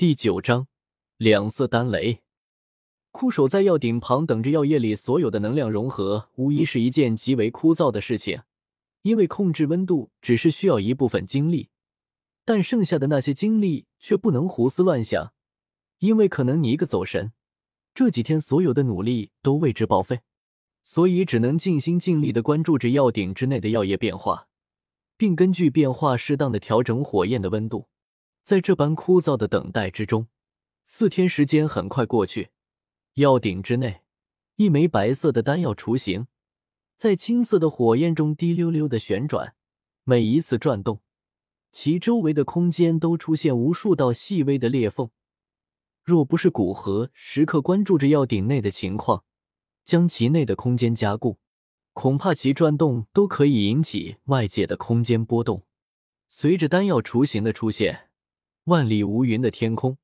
[0.00, 0.66] 第九章，
[1.18, 2.22] 两色丹雷。
[3.10, 8.40] 枯守在药鼎旁，等着药液里所有的能量融合，无疑是一件极为枯燥的事情。
[9.02, 11.68] 因为控制温度只是需要一部分精力，
[12.46, 15.34] 但剩下的那些精力却不能胡思乱想，
[15.98, 17.34] 因为可能你一个走神，
[17.92, 20.20] 这几天所有的努力都为之报废。
[20.82, 24.48] 所以只能尽心尽力的关注着药鼎之内的药液变化，
[25.18, 27.88] 并根据变化适当的调整火焰的温度。
[28.42, 30.26] 在这般枯燥的等待之中，
[30.84, 32.50] 四天时间很快过去。
[33.14, 34.02] 药鼎之内，
[34.56, 36.26] 一枚白色的丹药雏形
[36.96, 39.54] 在青色的火焰中滴溜溜的旋转。
[40.04, 41.00] 每一次转动，
[41.70, 45.10] 其周围的空间都出现无数道细微的裂缝。
[46.02, 49.24] 若不是古河时刻关注着药鼎内的情况，
[49.84, 51.38] 将其内的空间加固，
[51.92, 55.64] 恐怕其转动都可以引起外界的空间波动。
[56.28, 58.09] 随着丹药雏形的出现。
[58.70, 59.98] 万里无云的天空，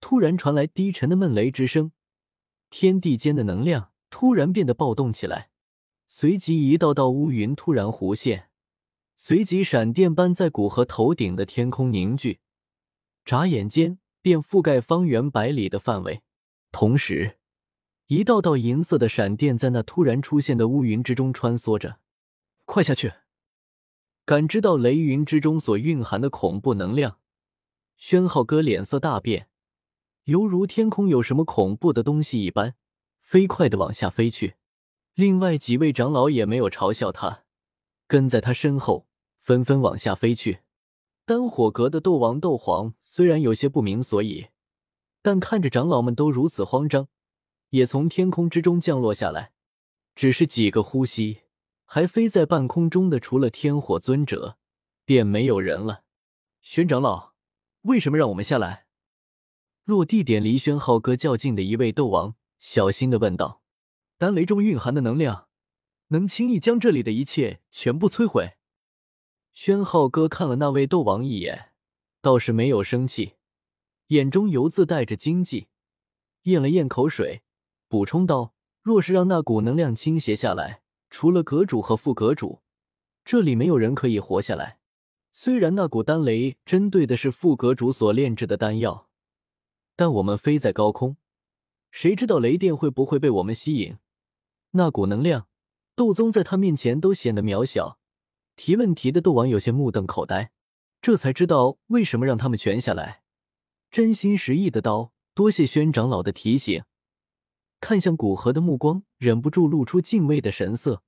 [0.00, 1.92] 突然传来低沉的闷雷之声，
[2.70, 5.50] 天地间的能量突然变得暴动起来，
[6.08, 8.48] 随即一道道乌云突然弧现，
[9.16, 12.40] 随即闪电般在古河头顶的天空凝聚，
[13.22, 16.22] 眨眼间便覆盖方圆百里的范围。
[16.72, 17.36] 同时，
[18.06, 21.98] 一道道银色的闪电在那突然出现的乌云之中穿梭着。
[22.64, 23.12] 快下去！
[24.24, 27.18] 感知到雷云之中所蕴含的恐怖能量。
[27.96, 29.48] 宣浩哥脸色大变，
[30.24, 32.74] 犹如天空有什么恐怖的东西一般，
[33.20, 34.56] 飞快的往下飞去。
[35.14, 37.44] 另外几位长老也没有嘲笑他，
[38.06, 39.06] 跟在他身后，
[39.40, 40.60] 纷纷往下飞去。
[41.24, 44.48] 丹火阁的斗王斗皇虽然有些不明所以，
[45.22, 47.08] 但看着长老们都如此慌张，
[47.70, 49.52] 也从天空之中降落下来。
[50.14, 51.42] 只是几个呼吸，
[51.84, 54.58] 还飞在半空中的除了天火尊者，
[55.04, 56.02] 便没有人了。
[56.60, 57.33] 宣长老。
[57.84, 58.86] 为什么让我们下来？
[59.84, 63.60] 落地点离宣浩哥较近的一位斗王小心的问道
[64.16, 65.48] ：“丹雷中蕴含的能量，
[66.08, 68.54] 能轻易将这里的一切全部摧毁。”
[69.52, 71.72] 宣浩哥看了那位斗王一眼，
[72.22, 73.34] 倒是没有生气，
[74.06, 75.68] 眼中犹自带着惊悸，
[76.44, 77.42] 咽了咽口水，
[77.86, 80.80] 补充道：“若是让那股能量倾斜下来，
[81.10, 82.62] 除了阁主和副阁主，
[83.26, 84.78] 这里没有人可以活下来。”
[85.36, 89.08] 虽然那股丹雷针对的是副阁主所炼制的丹药，
[89.96, 91.16] 但我们飞在高空，
[91.90, 93.96] 谁知道雷电会不会被我们吸引？
[94.70, 95.48] 那股能量，
[95.96, 97.98] 斗宗在他面前都显得渺小。
[98.54, 100.52] 提问题的斗王有些目瞪口呆，
[101.02, 103.24] 这才知道为什么让他们全下来。
[103.90, 106.84] 真心实意的道：“多谢宣长老的提醒。”
[107.82, 111.02] 看向古河的目光忍不住露出敬畏的神色。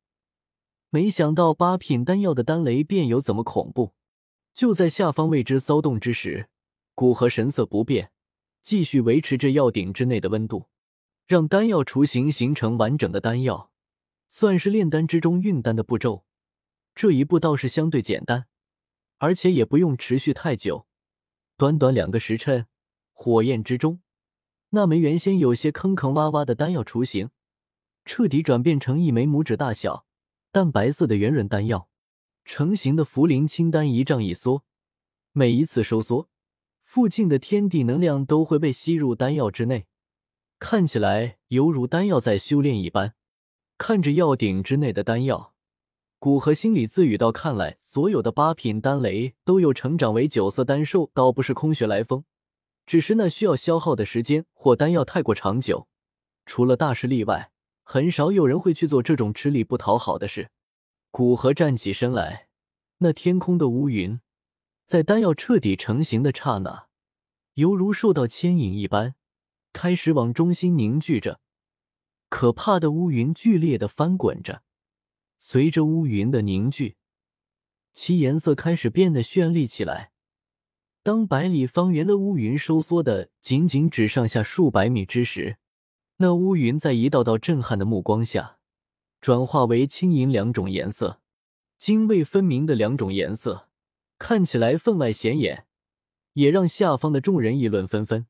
[0.91, 3.95] 没想到八品丹药的丹雷便有怎么恐怖。
[4.57, 6.49] 就在下方为之骚动之时，
[6.95, 8.11] 古河神色不变，
[8.63, 10.71] 继续维持着药鼎之内的温度，
[11.27, 13.71] 让丹药雏形形成完整的丹药，
[14.31, 16.25] 算是炼丹之中运丹的步骤。
[16.95, 18.47] 这一步倒是相对简单，
[19.19, 20.87] 而且也不用持续太久，
[21.59, 22.67] 短短两个时辰，
[23.13, 24.01] 火焰之中，
[24.71, 27.29] 那枚原先有些坑坑洼洼的丹药雏形，
[28.07, 30.07] 彻底转变成一枚拇指大小、
[30.51, 31.91] 淡白色的圆润丹药。
[32.47, 34.63] 成型的茯苓清丹一丈一缩，
[35.33, 36.29] 每一次收缩，
[36.85, 39.87] 附近的天地能量都会被吸入丹药之内，
[40.61, 43.15] 看起来犹如丹药在修炼一般。
[43.79, 45.55] 看着药鼎之内的丹药，
[46.21, 52.23] 古河心里自语道：“看来所有的八品丹雷都有成长为九色丹兽，倒不是空穴来风，
[52.87, 55.89] 只是那需要消耗的时间或丹药太过长久。
[56.47, 57.51] 除了大师例外，
[57.83, 60.51] 很少有人会去做这种吃力不讨好的事。”
[61.17, 62.49] 古河站起身来，
[62.99, 64.21] 那天空的乌云，
[64.85, 66.89] 在丹药彻底成型的刹那，
[67.55, 69.15] 犹如受到牵引一般，
[69.73, 71.41] 开始往中心凝聚着。
[72.29, 74.63] 可怕的乌云剧烈的翻滚着，
[75.39, 76.99] 随着乌云的凝聚，
[77.95, 80.13] 其颜色开始变得绚丽起来。
[81.03, 85.57] 当百里方圆的乌云收缩的仅仅只剩下数百米之时，
[86.19, 88.56] 那乌云在一道道震撼的目光下。
[89.21, 91.21] 转化为青银两种颜色，
[91.79, 93.69] 泾渭分明的两种颜色，
[94.19, 95.67] 看起来分外显眼，
[96.35, 98.27] 也让下方的众人议论纷纷。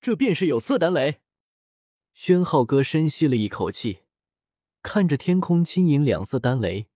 [0.00, 1.20] 这便是有色丹雷。
[2.14, 4.02] 宣浩哥深吸了一口气，
[4.82, 6.86] 看着天空青银两色丹雷，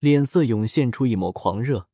[0.00, 1.88] 脸色涌现出一抹狂热。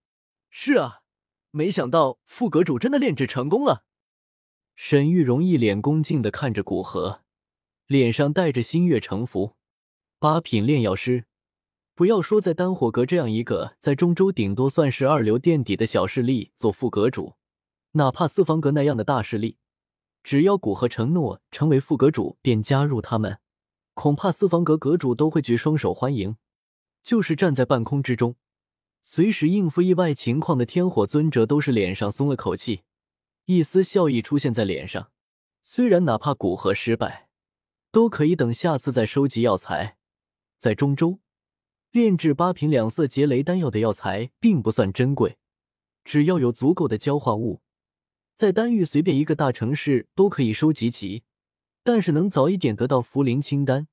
[0.48, 1.02] 是啊，
[1.50, 3.84] 没想到副阁主真的炼制成功了。
[4.74, 7.24] 沈玉荣一脸恭敬的看着古河，
[7.86, 9.57] 脸上带着心悦诚服。
[10.20, 11.26] 八品炼药师，
[11.94, 17.34] 不要说在丹火阁这样一个在中州顶多算是二流垫底的小势力做副阁主，
[17.92, 19.58] 哪怕四方阁那样的大势力，
[20.24, 23.38] 只要古河承诺成为副阁主，便加入他们，
[23.94, 26.36] 恐怕四方阁阁主都会举双手欢迎。
[27.04, 28.34] 就是站在半空之中，
[29.00, 32.82] 随时应付意外情况的天火尊者，都是脸上松了口气，
[33.44, 35.12] 一丝笑意出现在脸上。
[35.62, 37.28] 虽然哪怕古河失败，
[37.92, 39.97] 都可以等下次再收集药材。
[40.58, 41.20] 在中州，
[41.92, 45.38] 炼制八品两色劫雷丹药的药材并不算珍贵，
[46.04, 47.62] 只要有足够的交换物。
[48.36, 51.22] 在丹域，随便一个大城市都可以收集齐，
[51.82, 53.88] 但是能早一点得到茯苓清丹，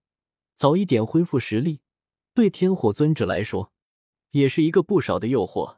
[0.56, 1.82] 早一点恢复实力，
[2.34, 3.72] 对天火尊者来说
[4.32, 5.78] 也是一个不少的诱惑。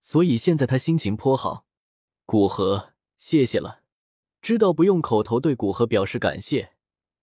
[0.00, 1.66] 所以现在他心情颇好。
[2.24, 3.82] 古河，谢谢了。
[4.40, 6.72] 知道不用口头对古河表示感谢，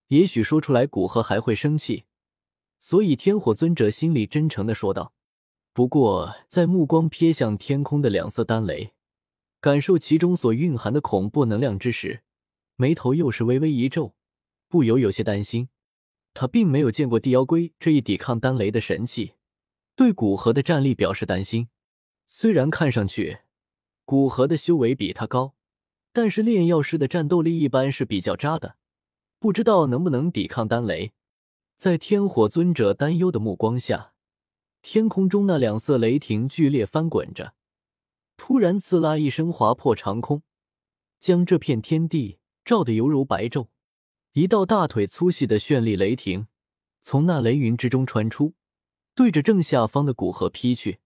[0.08, 2.06] 也许说出来古河还会生气，
[2.80, 5.14] 所以天火尊者心里真诚的说道。
[5.74, 8.94] 不过在目光瞥向天空的两色丹雷。
[9.60, 12.22] 感受其中所蕴含的恐怖能量之时，
[12.76, 14.14] 眉头又是微微一皱，
[14.70, 15.70] 不由有些担心。
[16.34, 19.34] 他并没有见过地妖龟这一抵抗丹雷的神器，
[19.96, 21.70] 对古河的战力表示担心。
[22.28, 23.40] 虽然看上去
[24.06, 25.56] 古河的修为比他高，
[26.14, 28.78] 但是炼药师的战斗力一般是比较渣的，
[29.40, 31.14] 不知道能不能抵抗丹雷。
[31.78, 34.14] 在天火尊者担忧的目光下，
[34.82, 37.54] 天空中那两色雷霆剧烈翻滚着。
[38.36, 40.42] 突然，刺啦一声划破长空，
[41.20, 43.68] 将这片天地照得犹如白昼。
[44.34, 46.48] 一道大腿粗细的绚丽雷霆
[47.04, 48.56] 从那雷云之中穿出，
[49.14, 50.98] 对着正下方的古河劈去。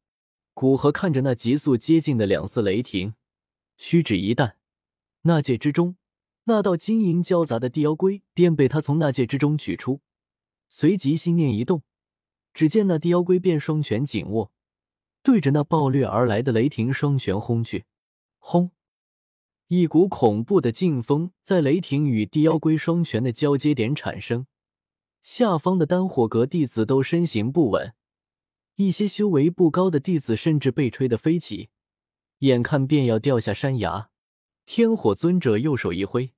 [0.54, 3.16] 古河看着那急速接近的两色雷霆，
[3.78, 4.56] 屈指一弹，
[5.24, 5.98] 那界之中
[6.46, 10.00] 那道晶莹交杂的地妖龟便被他从那界之中取出。
[10.74, 11.84] 随即心念一动，
[12.54, 14.54] 只见那地妖龟便双拳紧握。
[15.22, 17.84] 对着那暴掠而来的雷霆双拳轰去，
[18.40, 18.72] 轰！
[19.68, 24.48] 一股恐怖的劲风在雷霆与地妖龟双拳的交接点产生，
[25.22, 27.94] 下方的丹火阁弟子都身形不稳，
[28.78, 31.70] 一些修为不高的弟子甚至被吹得飞起，
[32.40, 34.10] 眼看便要掉下山崖。
[34.66, 36.32] 天火尊者右手一挥，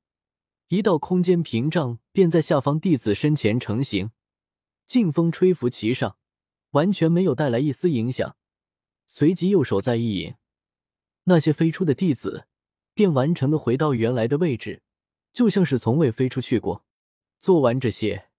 [0.69, 4.09] 一道空间屏障便在下方弟子身前成型，
[4.85, 6.17] 劲风吹拂其上，
[6.71, 8.35] 完全没有带来一丝影响。
[9.05, 10.35] 随即右手再一引，
[11.25, 12.47] 那些飞出的弟子
[12.93, 14.81] 便完成了回到原来的位置，
[15.31, 16.85] 就像是从未飞出去过。
[17.39, 18.29] 做完这些，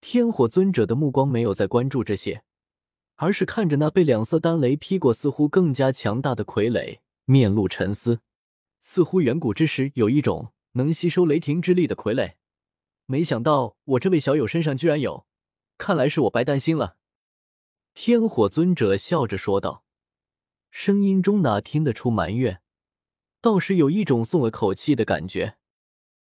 [0.00, 2.42] 天火尊者的目光没有再关注这些，
[3.16, 8.20] 而是看着那被两色丹雷劈过、似乎更加强大的傀儡，面露沉思。
[8.80, 12.34] 似乎远古之时有一种能吸收雷霆之力的傀儡，
[13.06, 15.26] 没想到我这位小友身上居然有，
[15.78, 16.96] 看来是我白担心了。
[17.94, 19.84] 天火尊者笑着说道。
[20.70, 22.60] 声音中哪听得出埋怨，
[23.40, 25.57] 倒是有一种松了口气的感觉。